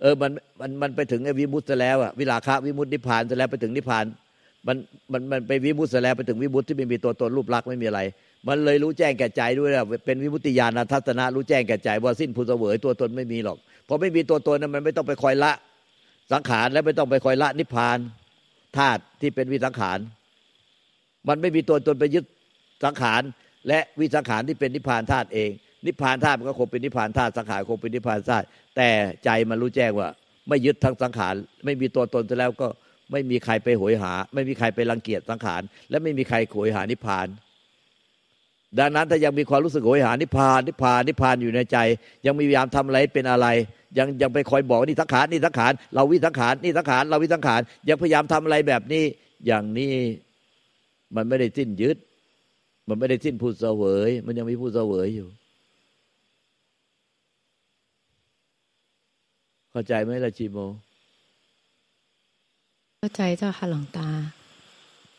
[0.00, 4.04] เออมันมันมันไปถึงไอ้วิมุตต์แล้วอะวิลาคะวิมุตตินิพพานแล้วไปถึงนิพพาน
[4.66, 4.76] มัน
[5.12, 8.00] มันมันไปวิมุตต์แล้วไปถึงวิมุตต์ที่ไม่มีตัวตนรูปลักษณ์ไม่มีอะไร
[8.48, 13.56] มันเลยรู้แจ้งแก่ใจด้วยนะเป็นวิมุตติญาณทัศนะรู้แจ้งแก่ใจว่าสิ้นผู้เสวยตัวตนไม่มีหรอก
[13.88, 15.52] พอไม่มีตัวตนนั้นมันไม่ต้องไปคอยละ
[16.32, 17.98] สังขารและไม่ต้องไปคอยละนิพพาน
[18.76, 19.98] ธาตุที่เป็นวิสังขาร
[21.28, 22.24] มันไม่มีตัวตนไปยึด
[22.84, 23.22] สังขาร
[23.68, 25.50] และวิสังขารที่เป็นนิพพานธาตุเอง
[25.86, 28.44] นิพพานธาตุมันก็คงเป็นนิพพานธาตุสังขารคงเป็นนิพพานธาตุ
[28.76, 28.88] แต่
[29.24, 30.08] ใจมันรู้แจ้งว่า
[30.48, 31.34] ไม่ยึดทั้งสังขาร
[31.64, 32.68] ไม่มีตัวตนแล้วก็
[33.12, 37.26] ไม่มีใครไปหวยหา ไม่มีใครไปรังเกียจสังขารและไม่มีใครโหยหานิพพาน
[38.78, 41.78] ดังนั้นถ้ายังมีความรู้สึกโหยหานิพพาน นิพพานนิพพานอยู่ในใจ
[42.26, 43.46] ยังมีพยายามทำอะไรเป็นอะไร
[43.98, 49.04] ยังยังไปคอยบอกนี่สังขารนี่สังขารเราวิสังขารนี่สังขารเราวิสังขารยังพยายามทำอะไรแบบนี้
[49.46, 49.94] อย่างนี้
[51.16, 51.96] มันไม่ได้สิ้นยึด
[52.88, 55.28] มันไม่ได้สิ้นผู้เสวย มันยังมีผู้เสวยอยู่
[59.72, 60.58] เข้าใจไหมล่ะชีโม
[63.00, 64.08] เข้าใจเจ้าค่ะหลวงตา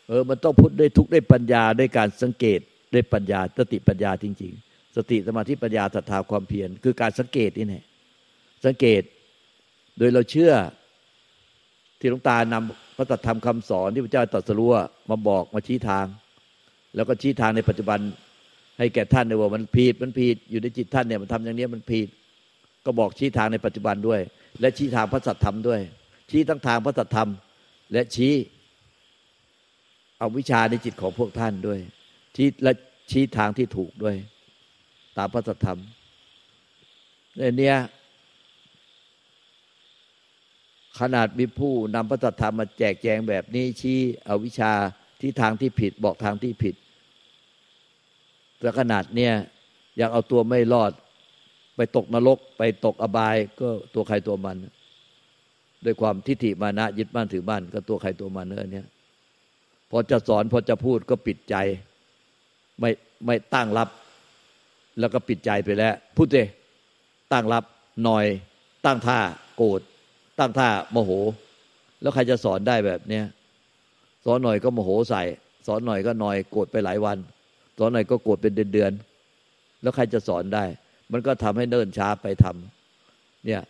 [0.08, 2.60] เออ มันต้องพุทธด้วยทุกด้วยปัญญาด้วยการสังเกต
[2.94, 7.84] ด้วยปัญญาสติปัญญาจริง ๆ สติสมาธิปัญญาศรัทธาความเพียรคือการสังเกตนี่แหละ
[8.66, 9.02] สังเกต
[9.98, 10.54] โดยเราเชื่อ
[12.00, 14.70] ที่หลวงตานำพระตธรรมคำสอนที่พระเจ้าตรัสรู้
[15.10, 16.06] มาบอกมาชี้ทาง
[16.96, 18.00] แล้วก็ชี้ทางในปัจจุบัน
[18.78, 22.08] ให้แก่ท่านเลยว่ามันผิดมันผิดอยู่ในจิตท่านเนี่ยมันทำอย่างนี้มันผิด
[22.86, 24.22] ก็บอกชี้ทางในปัจจุบันด้วย
[24.60, 25.82] และชี้ทางพระสัทธรรมด้วย
[26.32, 27.30] ชี้ทั้งทางพระสัทธรรม
[27.94, 28.34] และชี้
[30.18, 31.80] เอาวิชาในจิตของพวกท่านด้วย
[32.36, 32.72] ชี้และ
[33.12, 34.16] ชี้ทางที่ถูกด้วย
[35.18, 35.80] ตามพระสัทธรรม
[37.38, 37.78] ในเนี่ย
[41.00, 44.72] ขนาดมีผู้นำพระสัทธรรมมาแจกแจงแบบนี้ชี้เอาวิชา
[45.22, 46.76] ที่ทางที่ผิดบอกทางที่ผิด
[48.60, 49.34] แต่ขนาดเนี่ย
[49.98, 50.92] อยากเอาตัวไม่รอด
[51.76, 54.58] ไปตกนรก ไปตกอบายก็ตัวใครตัวมัน
[55.86, 58.88] ด้วยความทิฏฐิมานะยึดบ้านถือบ้านก็ตัวใครตัวมันเนอเนี่ย
[59.92, 61.56] พอจะสอนพอจะพูดก็ปิดใจ
[62.80, 62.90] ไม่
[63.26, 63.90] ไม่ตั้งรับ
[65.00, 66.48] แล้วก็ปิดใจไปแล้ว พูดเลย
[67.34, 67.64] ตั้งรับ
[68.04, 68.26] หน่อย
[68.86, 69.20] ตั้งท่า
[69.58, 69.82] โกรธ
[70.40, 71.12] ตั้งท่าโมโห
[72.02, 73.26] แล้วใครจะสอนได้แบบเนี้ย
[74.26, 75.24] สอนหน่อยก็โมโหใส่
[75.68, 77.18] สอนหน่อยก็หน่อยโกรธไปหลายวัน
[77.78, 80.64] สอนหน่อยก็โกรธเป็นเดือนๆแล้วใครจะสอนได้
[81.12, 83.62] มันก็ทำให้เนิ่นช้าไปทำเนี่ย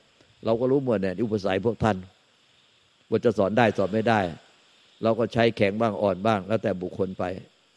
[0.46, 1.98] เราก็รู้หมดเนี่ยอุปสรรคพวกท่าน
[3.10, 4.20] ว่าจะสอนได้สอนไม่ได้
[5.04, 7.24] เราก็ใช้แข็งบ้างอ่อนบ้าง แล้วแต่บุคคลไป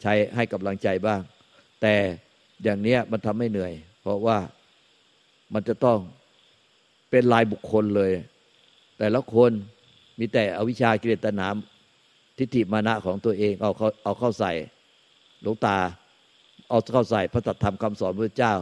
[0.01, 1.19] ใช้ให้กำลังใจบ้าง
[1.81, 1.95] แต่
[2.63, 4.37] อย่างเนี้ยมันทำให้เหนื่อย เพราะว่า
[5.53, 5.99] มันจะต้อง
[7.09, 8.11] เป็นลายบุคคลเลย
[8.99, 9.51] แต่ละคน
[10.19, 11.55] มีแต่อวิชากิเลสตนาม
[12.37, 14.51] ทิฏฐิมานะของตัวเองเอาเขาเอาเข้าใส่
[15.41, 15.77] หลวงตา
[16.69, 18.53] เอาเข้าใส่พระสัทธรรมคำสอนพระเจ้า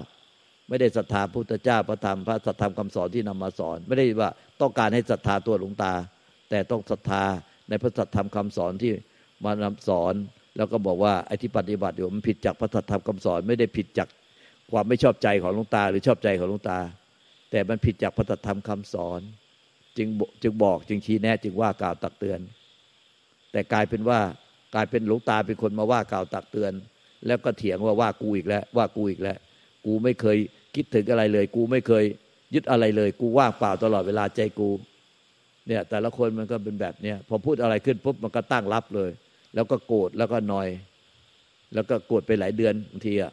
[0.74, 4.30] ไม่ได้ศรัทธาพุทธเจ้าพระธรรมพระสัทธรรมคำสอนที่นำมาสอน ไม่ได้ว่า
[4.62, 5.94] ต้องการให้ศรัทธาตัวหลวงตา
[6.50, 7.24] แต่ต้องศรัทธา
[7.70, 8.92] ในพระสัทธรรมคำสอนที่
[9.44, 10.14] มานำสอน
[10.58, 14.08] แล้วก็บอกว่าไอ้ที่ปฏิบัติอยู่มันผิดจากพระสัทธรรมคำสอน ไม่ได้ผิดจาก
[14.72, 16.80] ความไม่ชอบใจของหลวงตา หรือชอบใจของหลวงตา
[17.52, 19.20] แต่มันผิดจากพระสัทธรรมคำสอน
[19.98, 20.08] จึง
[20.44, 22.40] จึงบอกจึงชี้แนะจึงว่ากล่าวตักเตือน
[23.52, 24.20] แต่กลายเป็นว่า
[24.76, 26.74] กลายเป็นหลวงตาเป็นคนมาว่ากล่าวตักเตือน
[27.28, 29.38] แล้วก็เถียงว่าว่ากูอีกแล้วว่ากูอีกแล้ว
[29.86, 30.38] กูไม่เคย
[30.76, 32.04] คิดถึงอะไรเลย กูไม่เคย
[32.54, 34.70] ยึดอะไรเลย กูว่างเปล่าตลอดเวลาใจกู
[35.68, 39.12] เนี่ย แต่ละคนมันก็เป็นแบบเนี้ยพอพูดอะไรขึ้นปุ๊บมันก็ตั้งรับเลย
[39.56, 40.68] แล้วก็โกรธแล้วก็นอย
[41.74, 43.32] แล้วก็โกรธไปหลายเดือนบางทีอะ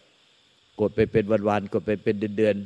[0.77, 2.57] โกรธไปเป็นวันๆโกรธไปเป็นเดือน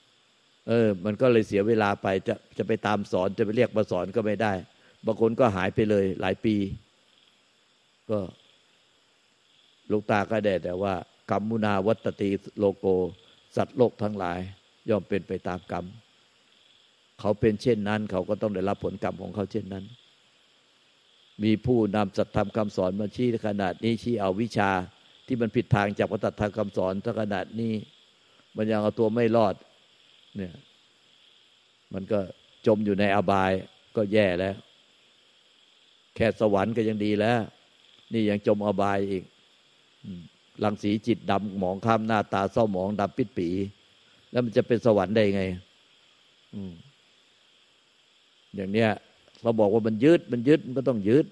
[0.00, 4.52] ๆเออ มันก็เลยเสียเวลาไปจะจะไปตามสอนจะไปเรียกมาสอนก็ไม่ได้
[5.06, 6.56] บางคนก็หายไปเลยหลายปี
[8.10, 8.18] ก็
[9.90, 10.94] ลูกตาก็ได้แต่ว่า
[11.30, 12.86] กรรมุนาวัตติโลโก
[13.56, 14.38] สัตว์โลกทั้งหลาย
[14.88, 15.84] ย่อมเป็นไปตามกรรม
[17.20, 19.84] เขาเป็นเช่นนั้น เขาก็ต้องได้รับผลกรรมของเขาเช่นนั้น
[21.44, 24.70] มีผู้นำสัตธรรมคำสอนมาชี้ขนาดนี้ชี้เอาวิชา
[25.26, 27.74] ที่มันผิดทางจากพระตัดทางคำสอนถ้าขนาดนี้
[28.56, 29.54] มันยังเอาตัวไม่รอด
[30.36, 30.54] เนี่ย
[31.94, 32.18] มันก็
[32.66, 33.52] จมอยู่ในอบาย
[33.96, 34.56] ก็แย่แล้ว
[36.16, 37.40] แค่สวรรค์ก็ยังดีแล้ว
[38.12, 39.24] นี่ยังจมอบายอีก
[40.64, 43.48] ลังสีจิตดำหมองข้ามหน้าตาเศร้าหมองดำปิดปี
[44.30, 45.42] แล้วมันจะเป็นสวรรค์ได้ไง
[48.56, 48.90] อย่างเนี้ย
[49.42, 51.26] เราบอกว่ามันยึดมันยึดมันก็ต้องยึด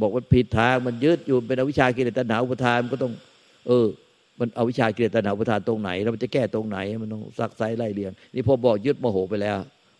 [0.00, 3.12] บอกว่าผิดทางมันยึดอยู่เป็นอวิชากิเลสตัณหาอุปทานมันก็ต้อง
[3.66, 3.86] เออ
[4.40, 9.56] มันเอาวิชาเกียรตินาอุปทานตรงไหน แล้วมันจะแก้ตรงไหน มันต้องซักไซไล่เรียง นี่พอบอกยึดโมโหไปแล้ว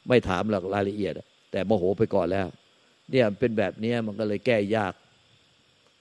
[0.09, 1.13] ไม่ถามหลักรายละเอียด
[1.53, 2.47] แต่โมโหไปก่อนแล้ว
[3.11, 4.93] เนี่ยเป็นแบบนี้มันก็เลยแก้ยาก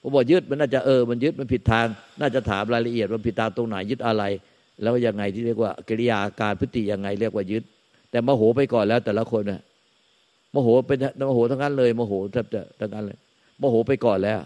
[0.00, 1.86] พอบอกยึดมันน่าจะเออมันยึดมันผิดทาง
[2.20, 4.24] น่าจะถามรายละเอียดมันผิดทางตรงไหนยึดอะไร
[4.82, 7.64] แล้วยังไงที่เรียกว่ากิริยาการพฤติยังไงเรียกว่ายึด
[8.10, 9.60] แต่มโหไปก่อนแล้วแต่ละคนน่ะ
[10.54, 13.18] มโหเป็นโมโหทั้งนั้นเลยมโหแทบจะทั้งนั้นเลย
[13.60, 14.38] มโหไปก่อนแล้ว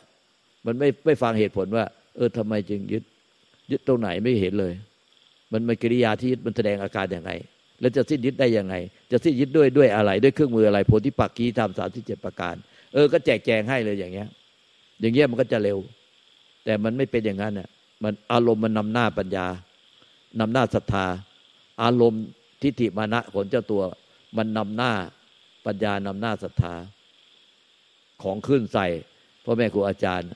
[0.66, 1.84] มันไม่ไม่ฟังเหตุผลว่า
[2.16, 3.04] เออทำไมจึงยึด
[3.70, 4.72] ยึดตรงไหนไม่เห็นเลย
[5.52, 7.32] มันมันกิริยาที่ยึดมันแสดงอาการอย่างไง
[7.80, 8.74] แล้วจะสิ้นยึดได้ยังไง
[9.10, 12.54] จะสิ้นยึดด้วยด้วยอะไร ด้วยเครื่องมืออะไรโพธิปักกีธรรมสามที่เจ็ดประการ
[12.94, 14.28] เออก็แจกแจงให้เลยอย่างเงี้ย
[15.00, 15.78] อย่างเงี้ยมันก็จะเร็ว
[16.64, 17.68] แต่มันไม่เป็นอย่างนั้นอะ
[18.02, 19.46] มันอารมณ์มันนำหน้าปัญญา
[20.40, 21.06] นำหน้าศรัทธา
[21.82, 22.22] อารมณ์
[22.62, 23.82] ทิฏฐิมานะของเจ้าตัว
[24.36, 24.92] มันนำหน้า
[25.66, 26.74] ปัญญานำหน้าศรัทธา
[28.22, 28.86] ของขึ้นใส่
[29.44, 30.28] พ่อแม่ครูอาจารย์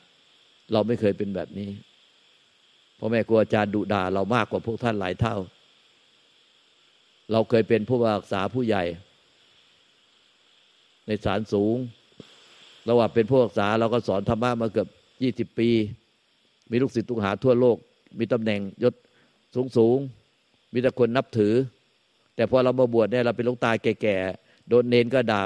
[0.73, 1.71] เราไม่เคยเป็นแบบนี้
[2.99, 5.37] พ่อแม่ครูอาจารย์ดุด่าเรามากกว่าพวกท่านหลายเท่า
[7.33, 8.85] เราเคยเป็นผู้รักษาผู้ใหญ่
[11.07, 11.77] ในศาลสูง
[12.88, 14.88] เราว่าเป็นผู้รักษาเราก็สอนธรรมะมาเกือบ
[15.22, 15.68] ยี่สิบปี
[16.70, 17.77] มีลูกศิษย์ตุกหาทั่วโลก
[18.18, 18.94] มีตำแหน่งยศ
[19.55, 19.98] สูงสูง
[20.72, 21.55] มีแต่คนนับถือ
[22.37, 25.42] แต่พอเรามาบวชเนี่ยเราเป็นลูกตาแก่ๆโดนเนนก็ด่า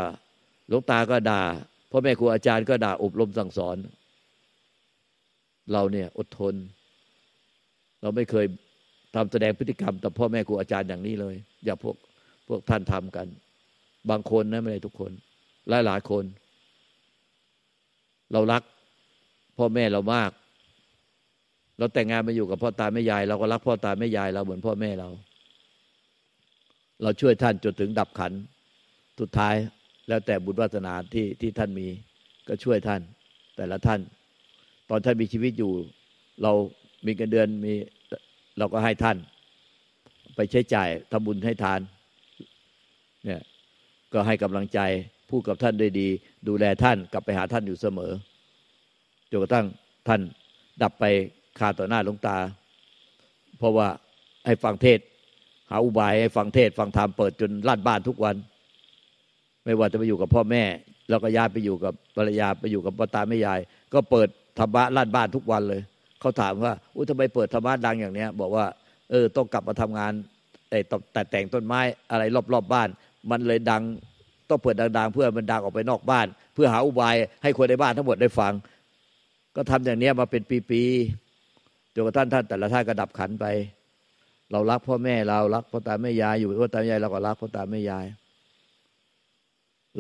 [0.70, 1.42] ลูกตาก็ด่า
[1.90, 3.76] พ่อแม่ครูอาจารย์ก็ด่าอบรมสั่งสอน
[5.72, 6.54] เราเนี่ยอดทน
[8.02, 8.46] เราไม่เคย
[9.14, 11.96] ทำแสดงพฤติกรรมต่อพ่อแม่ครูอาจารย์อย่างนี้เลย อย่าพวก
[12.48, 13.26] พวกท่านทำกัน
[14.10, 15.12] บางคนนะไม่ใช่ทุกคน
[15.68, 16.24] หลายหลายคน
[18.32, 18.62] เรารัก
[19.58, 20.30] พ่อแม่เรามาก
[21.78, 25.08] เราแต่งงานมาอยู่กับพ่อตาแม่ยาย เราก็รักพ่อตาแม่ยายเราเหมือนพ่อแม่เรา
[27.02, 28.32] เราช่วยท่านจนถึงดับขัน
[29.20, 29.54] สุดท้าย
[30.08, 31.88] แล้วแต่บุญวาสนาที่ที่ท่านมี
[32.48, 33.00] ก็ช่วยท่าน
[33.56, 34.00] แต่ละท่าน
[34.90, 35.72] ตอนท่านมีชีวิตอยู่
[36.42, 36.52] เรา
[37.06, 37.74] มีเงินเดือนมี
[38.58, 39.16] เราก็ให้ท่าน
[40.36, 41.80] ไปใช้จ่ายทำบุญให้ทาน
[43.24, 43.42] เนี่ย
[44.12, 44.78] ก็ให้กำลังใจ
[45.32, 46.08] พูดกับท่านด้วยดี
[46.48, 48.12] ดูแลท่านกลับไปหาท่านอยู่เสมอ
[49.30, 49.66] จนกระทั่ง
[50.08, 50.20] ท่าน
[50.82, 51.04] ดับไป
[51.58, 52.36] คาต่อหน้าหลวงตา
[53.58, 53.88] เพราะว่า
[54.46, 55.00] ให้ฟังเทศ
[55.70, 58.36] หาอุบายให้ฟังเทศ ฟังธรรมเปิดจนลาดบ้านทุกวัน
[59.64, 60.62] ไม่ว่าจะไปอยู่กับพ่อแม่
[61.08, 63.60] แล้วก็ย้ายไปอยู่กับภรรยาไปอยู่กับพ่อตาแม่ยาย
[63.94, 65.80] ก็เปิดธรรมะลาดบ้านทุกวันเลย
[66.20, 68.66] เขาถามว่าอุ้ยทำไมเปิดธรรมะดังอย่างเนี้ย บอกว่า
[69.10, 70.12] เออต้องกลับมาทำงาน
[70.68, 70.78] แต่
[71.12, 72.88] แต่แต่งต้นไม้อะไรรอบๆบบ้าน
[73.30, 73.82] มันเลยดัง
[74.52, 78.52] ต้องเปิดดังๆ เพื่อมันดังออกไปนอกบ้าน เพื่อหาอุบายให้คนในบ้านทั้งหมดได้ฟัง
[79.56, 83.46] ก็ทำอย่างเนี้ยมาเป็นปีๆจนกระทั่งท่านแต่ละท่านก็ดับขันไป
[84.52, 88.06] เรารักพ่อแม่เรารักพ่อตาแม่ยายอยู่พ่อตาแม่ยายเราก็รักพ่อตาแม่ยาย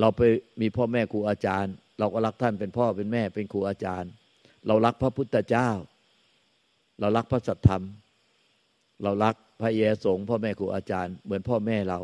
[0.00, 0.20] เราไป
[0.60, 4.10] มีพ่อแม่ครูอาจารย์ เราก็รักท่านเป็นพ่อเป็นแม่เป็นครูอาจารย์
[4.66, 5.68] เรารักพระพุทธเจ้า
[7.00, 7.82] เรารักพระสัทธรรม
[9.02, 11.98] เรารักพระเยสงพ่อแม่ครูอาจารย์ เหมือนพ่อแม่เรา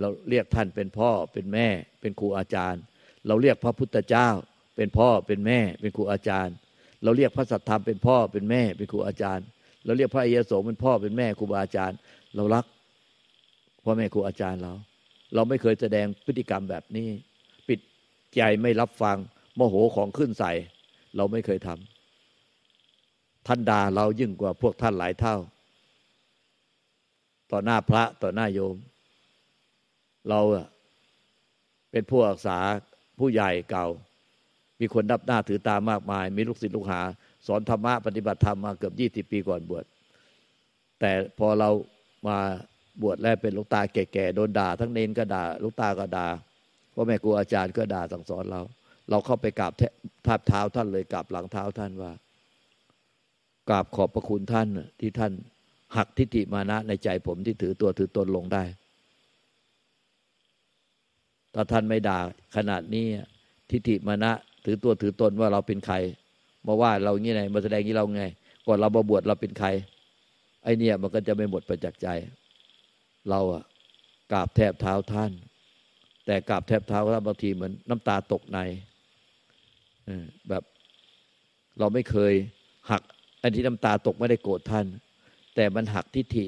[0.00, 1.68] เราเรียกท่านเป็นพ่อเป็นแม่
[2.00, 2.82] เป็นครูอาจารย์
[3.26, 4.28] เราเรียกพระพุทธเจ้า
[4.76, 6.54] เป็นพ่อเป็นแม่ เป็นครูอาจารย์
[7.02, 9.46] เราเรียกพระสัทธรรมเป็นพ่อเป็นแม่ เป็นครูอาจารย์
[9.84, 11.98] เราเรียกพระเยสงเป็นพ่อเป็นแม่ครูบาอาจารย์
[12.36, 12.64] เรารัก
[13.84, 14.72] พ่อแม่ครูอาจารย์เรา
[15.34, 17.08] เราไม่เคยแสดงพฤติกรรมแบบนี้
[17.68, 17.80] ปิด
[18.36, 19.16] ใจไม่รับฟัง
[19.56, 20.52] โมโหของขึ้นใส่
[21.16, 25.36] เราไม่เคยทำท่านด่าเรายิ่งกว่าพวกท่านหลายเท่า
[27.52, 28.76] ต่อหน้าพระต่อหน้าโยม
[30.28, 30.40] เรา
[31.90, 32.58] เป็นผู้อักษา
[33.18, 33.86] ผู้ใหญ่เก่า
[34.80, 37.00] มีคนนับหน้าถือตามากมาย มีลูกศิษย์ลูกหา
[37.46, 39.84] สอนธรรมะปฏิบัติธรรมมาเกือบยี่สิบปีก่อนบวช
[41.00, 41.70] แต่พอเรา
[42.26, 42.38] มา
[43.02, 46.26] บวชแล้วเป็นลูกตาแก่ๆโดนด่า ทั้งเนนก็ด่าลูกตาก็ด่า
[46.94, 48.60] พ่อแม่ครูอาจารย์ก็ด่าสั่งสอนเรา
[49.10, 49.72] เราเข้าไปกราบ
[50.26, 52.12] ทาบเท้าท่านเลยกราบหลังเท้าท่านว่า
[53.68, 54.68] กราบขอบพระคุณท่าน
[55.00, 55.32] ที่ท่าน
[55.96, 58.62] หักทิฏฐิมานะในใจผมที่ถือตัวถือตนลงได้
[61.54, 62.18] ถ้าท่านไม่ด่า
[62.56, 63.06] ขนาดนี้
[63.70, 64.32] ทิฏฐิมานะ
[64.64, 65.96] ถือตัวถือตนว่าเราเป็นใคร
[66.66, 68.24] มาว่าเราอย่างนี้ไงมาแสดงนี้เราไง
[68.66, 69.68] ก่อนเราบวชเราเป็นใคร
[70.64, 72.08] ไอเนี่ยมันก็จะไม่หมดไปจากใจ
[73.30, 73.64] เราอะ
[74.32, 75.32] กราบแทบเท้าท่าน
[76.26, 78.58] แต่กราบแทบเท้าท่านบางทีเหมือนน้ำตาตกใน
[80.48, 80.62] แบบ
[81.78, 82.32] เราไม่เคย
[82.90, 83.02] หัก
[83.42, 84.86] อันที่น้ำตาตกไม่ได้โกรธท่าน
[85.54, 86.46] แต่มันหักทิฏฐิ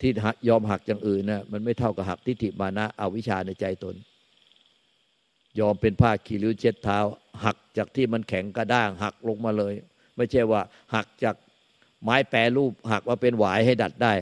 [0.00, 0.10] ที่
[0.48, 3.94] ยอมหักอย่างอื่นนะ่ะมันไม่เท่ากับหักทิฏฐิมานะเอาวิชาในใจตน
[5.60, 6.98] ยอมเป็นผ้าขีริ้วเช็ดเท้า
[7.44, 9.74] หักจากที่มันแข็งกระด้าง หักลงมาเลย
[10.16, 10.60] ไม่ใช่ว่า
[10.94, 11.36] หักจาก
[12.02, 14.12] ไม้แปรรูป หักว่าเป็นหวายให้ดัดได้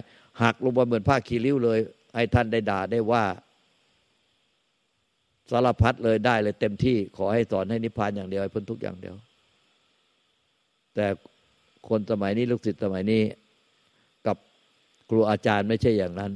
[0.43, 1.79] หักลงมาเหมือนผ้าขีริ้วเลย
[2.17, 3.25] ให้ท่านได้ด่าได้ว่า
[5.51, 9.15] สารพัดเลยได้เลยเต็มที่ขอให้สอนให้นิพพานอย่างเดียวให้พ้นทุกอย่างเดียว
[10.95, 11.07] แต่
[11.89, 13.23] คนสมัยนี้ลูกศิษย์สมัยนี้
[15.09, 16.33] ครูอาจารย์ไม่ใช่อย่างนั้น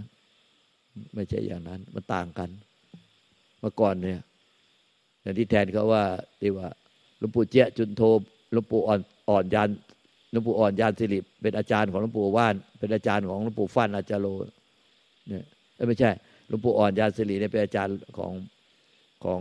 [1.14, 2.50] ไม่ใช่อย่างนั้น มันต่างกัน
[3.60, 4.20] เมื่อก่อนเนี่ย
[5.22, 6.04] อย่างที่แทนเขาว่า
[6.40, 6.68] ที่ว่า
[7.18, 8.02] หลวงปู่เจ้จุนโท
[8.52, 9.68] หลวงปู่อ่อนอ่อนยาน
[10.30, 14.28] หลวงปู่อ่อนยานสิริเป็นอาจารย์ของหลวงปู่ว่าน เป็นอาจารย์ของหลวงปู่ฟันอาจารย์โล
[15.28, 15.44] เนี่ย
[15.88, 16.10] ไม่ใช่
[16.48, 18.32] หลวงปู่อ่อนยานสิริเนี่ยเป็นอาจารย์ของ
[19.24, 19.40] ของ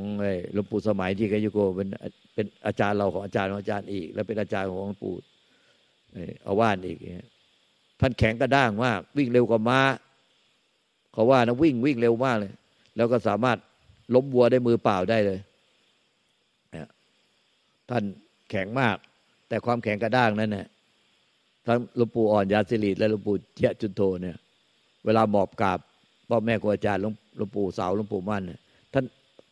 [0.53, 1.87] หลวงปู่สมัยที่กยุโกเป็น
[2.33, 5.15] เป็นอาจารย์เราของอาจารย์ของอาจารย์อีก แล้วเป็นอาจารย์ของหลวงปู่
[6.43, 7.27] เอาว่านอีกเนี่ย
[7.99, 9.79] ท่านแข็งกระด้างมากวิ่งเร็วกว่าม้า
[11.13, 12.53] เขาว่านะวิ่งวิ่งเร็วมากเลย
[12.95, 13.57] แล้วก็สามารถ
[14.13, 15.39] ล้มวัวได้มือเปล่าได้เลย
[17.89, 18.03] ท่าน
[18.49, 18.95] แข็งมาก
[19.49, 20.67] แต่ความแข็งกระด้างนั้นเนี่ย
[21.67, 24.37] ทั้งหลวงปู่อ่อนยาสิริและหลวงปู่เทียจุนโทเนี่ย
[25.05, 25.79] เวลาหมอบกราบ
[26.29, 27.03] พ่อแม่ครูอาจารย์ห
[27.39, 28.59] ลวงปู่สาวหลวงปู่มั่นเนี่ย
[28.93, 29.05] ท่าน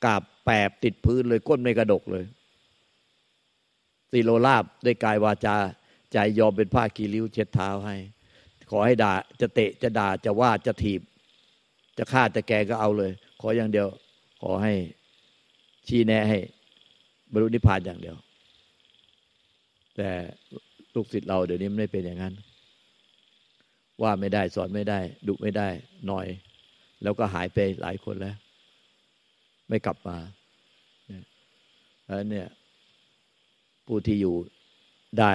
[0.06, 2.26] กราบแปบติดพื้นเลยก้นไม่กระดกเลย
[4.12, 5.56] สีโลลาบด้วยกายวาจา
[6.12, 7.96] ใจยอมเป็นผ้ากีริ้วเช็ดเท้าให้
[8.70, 11.02] ขอให้ด่าจะเตะจะด่าจะว่าจะถีบ
[11.98, 13.88] จะฆ่าจะแกก็เอาเลย ขออย่างเดียว
[14.42, 14.74] ขอให้
[15.88, 16.40] ชี้แนะให้
[17.32, 18.18] บรรลุนิพพานอย่างเดียว
[19.96, 20.10] แต่
[20.94, 22.34] ลูกศิษย์เราเดี๋ยวนี้ไม่เป็นอย่างนั้น
[24.02, 25.68] ว่าไม่ได้สอนไม่ได้ ดุไม่ได้
[26.08, 26.28] หน่อย
[27.04, 28.36] แล้วก็หายไปหลายคนแล้ว
[29.68, 30.18] ไม่กลับมา
[32.08, 32.48] อันเนี่ย
[33.88, 34.36] ผู้ที่อยู่
[35.20, 35.34] ได้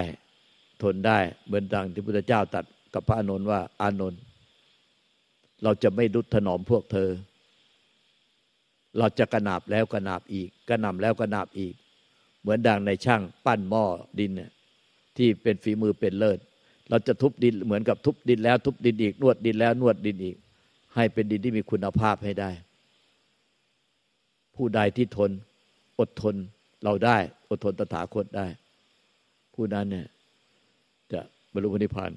[0.82, 2.64] ทนได้เหมือนดังที่พุทธเจ้าตัด
[2.94, 4.20] กับพระอานนท์ว่า อานนท์
[5.62, 7.10] เราจะไม่ดุถนอมพวกเธอ
[8.98, 11.74] เราจะกระนาบแล้วกระนาบอีก กระนำแล้วกระนาบอีก
[12.40, 13.84] เหมือนดังในช่างปั้นหม้อ
[14.18, 14.50] ดินเนี่ย
[15.16, 16.38] ที่เป็นฝีมือเป็นเลิศ
[16.88, 20.36] เราจะทุบดินเหมือนกับทุบดินแล้ว ทุบดินอีกนวดดินแล้วนวดดินอีก
[20.94, 22.50] ให้เป็นดินที่มีคุณภาพให้ได้
[24.56, 25.30] ผู้ใดที่ทน
[26.00, 26.34] อดทน
[26.84, 27.16] เราได้
[27.50, 28.46] อดทนตถาคตได้
[29.54, 30.06] ผู้นั้นเนี่ย
[31.12, 31.20] จะ
[31.52, 32.10] บรรลุนิพพาน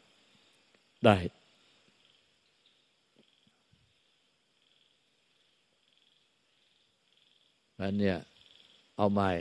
[1.05, 1.17] ได้
[7.81, 8.17] อันเนี่ย
[8.97, 9.31] เอาใหม่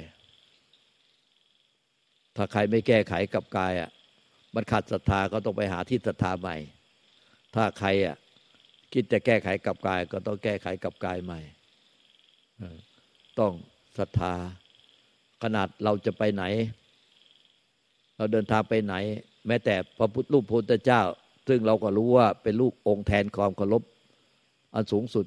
[2.37, 3.91] ถ้าใครไม่แก้ไขกับกายอะ
[4.55, 6.57] มันขาดศรัทธาก็ต้องไปหาที่ศรัทธาใหม่
[7.55, 8.17] ถ้าใครอะ
[8.93, 11.41] คิดจะแก้ไขกับกาย ก็ต้องแก้ไขกับกายใหม่
[13.39, 13.53] ต้อง
[13.99, 14.35] ศรัทธา
[15.43, 16.45] ขนาดเราจะไปไหน
[18.17, 18.95] เราเดินทางไปไหน
[19.47, 21.03] แม้แต่พระพุทธรูปพุทธเจ้า
[21.49, 23.83] ซึ่งเราก็รู้ว่าเป็นลูกองค์แทนความเคารพ
[24.75, 25.27] อันสูงสุด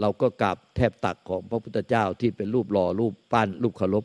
[0.00, 4.04] เราก็กราบแทบตักของพระพุทธเจ้าที่เป็นรูปหล่อรูปปั้นรูปเคารพ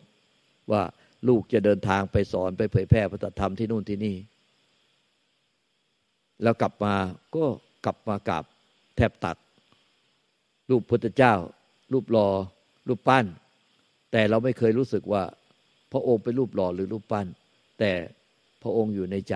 [0.71, 0.81] ว่า
[1.27, 4.15] ลูกจะเดินทางไปสอนไปเผยแพร่พระธรรมที่นู่นที่นี่
[6.43, 6.95] แล้วกลับมา
[7.35, 7.45] ก็
[7.85, 8.45] กลับมากราบ
[8.95, 9.37] แทบตัก
[10.69, 11.33] รูปพุทธเจ้า
[11.93, 12.27] รูปหล่อ
[12.87, 13.25] รูปปั้น
[14.11, 15.23] แต่เราไม่เคยรู้สึกว่า
[15.91, 17.27] พระองค์เป็นรูปหล่อหรือรูปปั้น
[17.79, 17.91] แต่
[18.61, 19.35] พระองค์อยู่ในใจ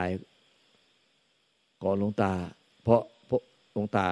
[1.84, 2.32] ก่อนหลวงตา
[2.84, 3.42] เพราะพระ
[3.74, 4.08] หลวงตา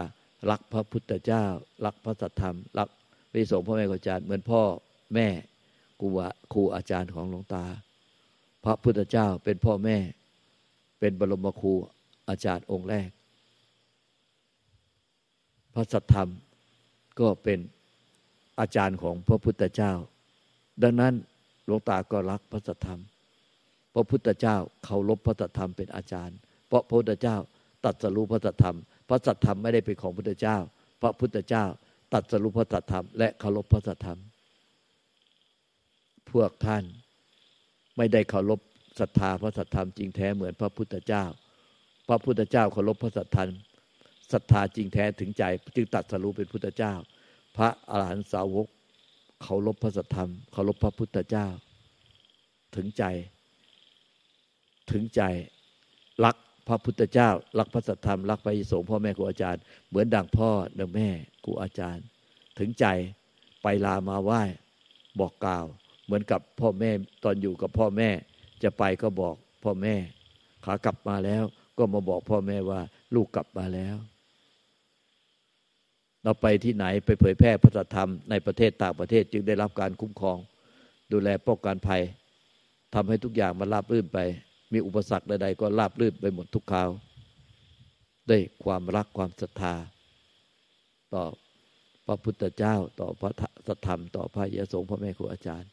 [0.49, 1.43] รักพระพุทธเจ้า
[1.85, 2.89] รักพระสัทธรรม รัก
[3.31, 4.61] พระสงฆ์พ่อแม่ครูอาจารย์เหมือนพ่อ
[5.13, 5.27] แม่
[5.99, 6.07] ครู
[6.53, 7.63] ครูอาจารย์ของหลวงตา
[8.63, 9.97] พระพุทธเจ้าเป็นพ่อแม่
[10.99, 11.73] เป็นบรมครู
[12.29, 13.09] อาจารย์องค์แรก
[15.73, 16.29] พระสัทธรรม
[17.19, 17.59] ก็เป็น
[18.59, 19.91] อาจารย์ของพระพุทธเจ้า
[20.83, 21.13] ดังนั้น
[21.65, 23.01] หลวงตาก็รักพระสัทธรรม
[23.93, 27.37] พระพุทธเจ้าเคารพพระสัทธรรมเป็นอาจารย์ เพราะพระพุทธเจ้า
[27.85, 28.77] ตัดสรู้พระสัทธรรม
[29.09, 30.57] พระสัทธรรมไม่ได้เป็นของพุทธเจ้า
[31.01, 31.65] พระพุทธเจ้า
[32.13, 34.19] ตัดสรุปพระสัทธรรม และเคารพพระสัทธรรม
[36.31, 36.83] พวกท่าน
[37.97, 38.59] ไม่ได้เคารพ
[38.99, 41.23] ศรัทธาพระสัทธรรมจริงแท้เหมือนพระพุทธเจ้า
[42.07, 43.49] พระพุทธเจ้าเคารพพระสัทธรรม
[44.31, 45.43] ศรัทธาจริงแท้ถึงใจ
[45.75, 46.93] จึงตัดสรุปเป็นพุทธเจ้า
[47.57, 48.67] พระอรหันตสาวก
[49.41, 51.47] เคารพพระสัทธรรมเคารพพระพุทธเจ้า
[52.75, 53.03] ถึงใจ
[54.91, 55.21] ถึงใจ
[56.23, 56.35] รัก
[56.67, 60.49] พระพุทธเจ้า รักพระสัทธรรม รักพระอิสงพ่อแม่ครูอาจารย์ เหมือนดังพ่อ
[60.79, 61.09] ดังแม่
[61.45, 62.03] ครูอาจารย์
[62.59, 62.85] ถึงใจ
[63.63, 64.41] ไปลามาไหว้
[65.19, 65.65] บอกกล่าว
[66.05, 66.91] เหมือนกับพ่อแม่
[67.23, 68.09] ตอนอยู่กับพ่อแม่
[68.63, 69.95] จะไปก็บอกพ่อแม่
[70.65, 71.43] ขากลับมาแล้ว
[71.77, 72.81] ก็มาบอกพ่อแม่ว่า
[73.15, 73.95] ลูกกลับมาแล้ว
[76.23, 80.37] เราไปที่ไหนไปเผยแพร่พระธรรมในประเทศต่างประเทศจึงได้รับการคุ้มครอง
[81.11, 82.01] ดูแลป้องกันภัย
[82.93, 84.19] ทำให้ทุกอย่างมันราบรื่นไป
[84.73, 86.89] มีอุปสรรคใดๆก็ราบรื่นไปหมดทุกคราว
[88.29, 89.73] ด้วยความรักความศรัทธา
[91.13, 91.23] ต่อ
[92.07, 93.31] พระพุทธเจ้าต่อพระ
[93.67, 95.69] สัทธรรม ต่อพระยสงฆ์พระแม่ครูอาจารย์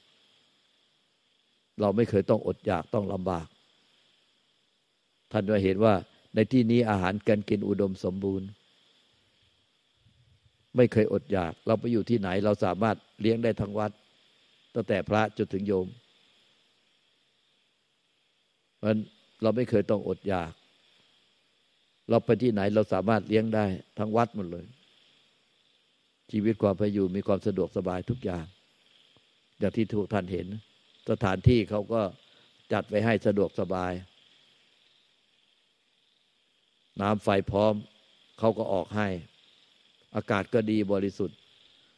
[1.81, 3.47] เราไม่เคยต้องอดอยากต้องลำบาก
[5.33, 5.95] ท่านว่าเห็นว่า
[6.35, 8.49] ในที่นี้อาหารการกินอุดมสมบูรณ์
[10.77, 13.91] ไม่เคยอดอยาก เราไปอยู่ที่ไหนเราสามารถเลี้ยงได้ทั้งวัด
[14.75, 15.87] ตั้งแต่พระจนถึงโยม
[18.83, 18.97] มัน
[19.43, 20.53] เราไม่เคยต้องอดอยาก
[22.09, 23.67] เราไปที่ไหนเราสามารถเลี้ยงได้
[23.99, 24.67] ทั้งวัดหมดเลย
[26.33, 28.45] ชีวิตความไปอยู่มีความสะดวกสบายทุกอย่าง
[29.59, 30.47] อย่างที่ทุกท่านเห็น
[31.11, 32.03] สถานที่เขาก็
[32.73, 33.93] จัดไว้ให้สะดวกสบาย
[37.01, 37.75] น้ำไฟพร้อม
[38.39, 39.09] เขาก็ออกให้
[40.17, 41.37] อากาศก็ดีบริสุทธิ์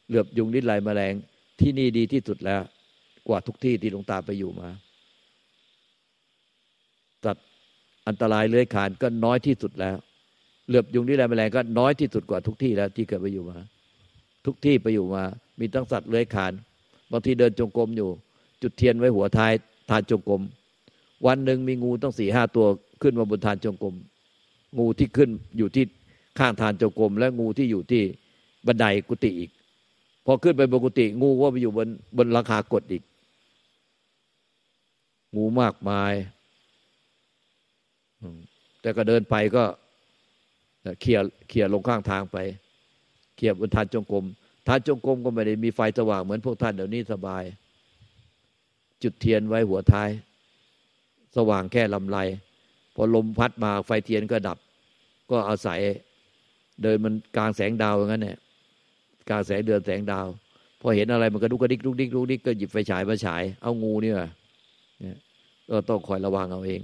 [0.07, 1.13] เหลือบยุงนิดไหลแมลง
[1.59, 2.61] ที่นี่ดีที่สุดแล้ว
[3.27, 4.69] กว่าทุกที่ที่หลวงตาไปอยู่มา
[7.25, 7.45] สัตว์
[8.07, 9.95] อันตรายเลื้อยคานก็น้อยที่สุดแล้ว
[10.67, 13.57] เหลือบยุงที่แรงแมลงก็น้อยที่สุดกว่าทุกที่แล้วที่เคยไปอยู่มา
[14.45, 15.23] ทุกที่ไปอยู่มา
[15.59, 16.53] มีตั้งสัตว์เลื้อยคาน
[17.11, 18.09] บางทีเดินจงกรมอยู่
[18.61, 19.53] จุดเทียนไว้หัวท้าย
[19.89, 20.41] ทานจงกรม
[21.25, 22.65] วันหนึ่งมีงูตั้งสี่ห้าตัว
[23.01, 23.95] ขึ้นมาบนทานจงกรม
[24.77, 25.85] งูที่ขึ้นอยู่ที่
[26.39, 28.03] ข้างทานจงกรมและงูที่อยู่ที่
[28.67, 29.51] บันไดกุฏิอีก
[30.25, 33.03] พอขึ้นไปบนกุฏิงูว่าไปอยู่บนบนราคากดอีก
[35.35, 36.13] งูมากมาย
[38.81, 39.63] แต่ก็เดินไปก็
[41.01, 42.37] เขี่ยเขี่ยลงข้างทางไป
[43.37, 44.25] เขี่ยบนทานจงกรม
[44.67, 47.43] ทานจงกรมก็ไม่ได้มีไฟสว่างเหมือนพวกท่านเดี๋ยวนี้สบาย
[49.03, 50.09] จุดเทียนไว้หัวท้าย
[51.35, 52.17] สว่างแค่ลำไร
[52.95, 54.57] พอลมพัดมาไฟเทียนก็ดับ
[55.31, 55.79] ก็อาศัย
[56.83, 58.37] เดินมันกลางแสงดาวอย่างนั้นเนี่ย
[59.29, 60.27] กลางแสงเดือนแสงดาว
[60.81, 64.29] พอเห็นอะไรมันก็ดุกกระดิกดุกดิกดุกดิกก็หยิบไฟฉายมาฉาย เอางูนี่ว่ะ
[64.99, 65.17] เนี่ย
[65.69, 66.81] ก็ต้องคอยระวังเอาเอง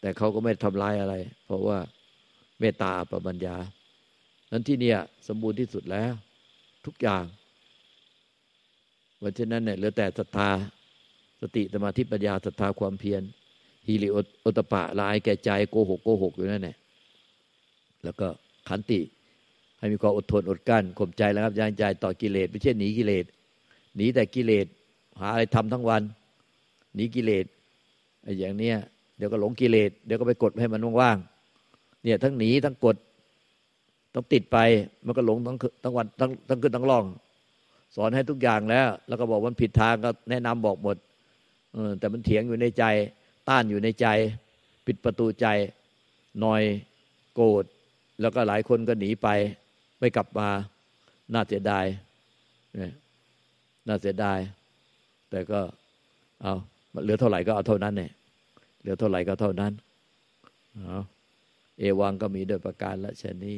[0.00, 1.14] แต่เขาก็ไม่ทำร้ายอะไร
[1.46, 1.78] เพราะว่า
[2.60, 3.56] เมตตาปบัญญา
[4.50, 6.12] นั้นที่เนี่ยสมบูรณ์ที่สุดแล้ว
[6.86, 7.24] ทุกอย่าง
[9.22, 10.50] วันเช่นนั้นเนี่ยเหลือแต่ศรัทธา
[11.40, 13.22] สติสมาธิปัญญาศรัทธาความเพียร
[13.86, 14.08] ฮิริ
[14.42, 16.76] โอตปะลายแก่ใจโกหกโกหกอยู่นั่นแหละ
[18.04, 18.28] แล้วก็
[18.68, 19.00] ขันติ
[19.78, 23.24] ให้มีความอดทนอดกั้นข่มใจแล้วครับย่างใจต่อกิเลสไม่ใช่หนีกิเลส
[23.96, 24.66] หนีแต่กิเลส
[25.20, 26.02] หาอะไรทำทั้งวัน
[26.94, 27.46] หนีกิเลส
[28.22, 28.76] ไอ้อย่างเนี้ย
[29.20, 32.96] เดี๋ยวก็หลงกิเลสเดี๋ยวก็ไปกดให้มันว่างๆเนี่ยทั้งหนีทั้งกด
[34.14, 34.58] ต้องติดไป
[35.06, 37.04] มันก็หลงทั้งทั้งวันทั้งทั้งขึ้นทั้งล่อง
[37.96, 40.96] สอนให้ทุกอย่างแล้ว แล้วก็บอกมันผิดทางก็แนะนำบอกหมด
[41.72, 42.84] เออแต่มันเถียงอยู่ในใจ
[43.48, 44.06] ต้านอยู่ในใจ
[44.86, 45.46] ปิดประตูใจ
[46.40, 46.62] หน่อย
[47.34, 47.64] โกรธ
[48.20, 49.28] แล้วก็หลายคนก็หนีไป
[49.98, 50.48] ไม่กลับมา
[51.32, 51.84] น่าเสียดาย
[53.86, 54.38] น่าเสียดาย
[55.30, 55.60] แต่ก็
[56.42, 56.54] เอา
[57.02, 58.10] เหลือเท่าไหร่ก็เอาเท่านั้นเนี่ย
[58.80, 59.72] เหลือเท่าไหร่ก็เท่านั้น
[61.78, 63.56] เอวังก็มีโดยประการละชนี